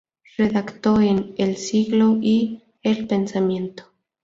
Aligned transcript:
Redactó 0.35 0.99
en 0.99 1.35
"El 1.37 1.57
Siglo" 1.57 2.17
y 2.19 2.63
"El 2.81 3.05
Pensamiento". 3.05 3.83